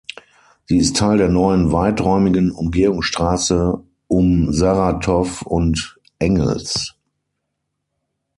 [0.65, 6.95] Sie ist Teil der neuen weiträumigen Umgehungsstraße um Saratow und Engels.